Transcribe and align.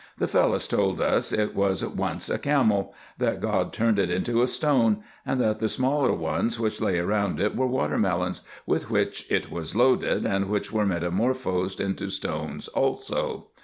The 0.17 0.25
Fellahs 0.25 0.67
told 0.67 0.99
us 0.99 1.31
it 1.31 1.53
was 1.55 1.85
once 1.85 2.27
a 2.27 2.39
camel; 2.39 2.91
that 3.19 3.39
God 3.39 3.71
turned 3.71 3.99
it 3.99 4.09
into 4.09 4.41
a 4.41 4.47
stone; 4.47 5.03
and 5.27 5.39
that 5.39 5.59
the 5.59 5.69
smaller 5.69 6.11
ones 6.11 6.59
which 6.59 6.81
lay 6.81 6.99
round 7.01 7.39
it 7.39 7.55
were 7.55 7.67
water 7.67 7.99
melons, 7.99 8.41
with 8.65 8.89
which 8.89 9.29
it 9.31 9.51
was 9.51 9.75
IN 9.75 9.79
EGYPT, 9.81 9.89
NUBIA, 9.91 9.99
&c. 9.99 10.07
143 10.07 10.09
loaded, 10.09 10.25
and 10.25 10.49
which 10.51 10.71
were 10.71 10.85
metamorphosed 10.87 11.79
into 11.79 12.09
stones 12.09 12.67
also. 12.69 13.49